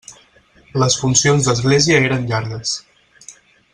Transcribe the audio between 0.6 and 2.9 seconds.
Les funcions d'església eren llargues.